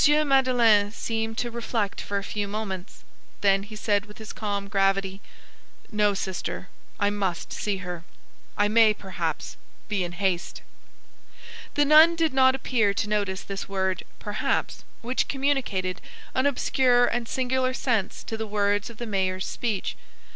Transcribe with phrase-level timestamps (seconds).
[0.25, 3.03] Madeleine seemed to reflect for a few moments;
[3.41, 5.21] then he said with his calm gravity:—
[5.91, 8.03] "No, sister, I must see her.
[8.57, 9.57] I may, perhaps,
[9.89, 10.63] be in haste."
[11.75, 16.01] The nun did not appear to notice this word "perhaps," which communicated
[16.33, 19.95] an obscure and singular sense to the words of the mayor's speech.